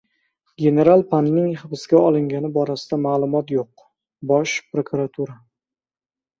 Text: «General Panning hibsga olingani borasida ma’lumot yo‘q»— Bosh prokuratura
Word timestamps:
«General 0.61 1.03
Panning 1.11 1.51
hibsga 1.65 2.01
olingani 2.07 2.51
borasida 2.57 3.01
ma’lumot 3.05 3.55
yo‘q»— 3.59 3.87
Bosh 4.35 4.59
prokuratura 4.75 5.41